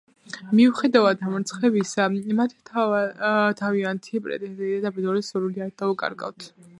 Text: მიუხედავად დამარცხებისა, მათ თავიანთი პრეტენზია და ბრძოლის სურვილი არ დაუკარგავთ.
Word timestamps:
მიუხედავად 0.59 1.19
დამარცხებისა, 1.25 2.07
მათ 2.39 2.55
თავიანთი 3.59 4.23
პრეტენზია 4.29 4.81
და 4.87 4.93
ბრძოლის 4.97 5.31
სურვილი 5.35 5.65
არ 5.67 5.71
დაუკარგავთ. 5.83 6.49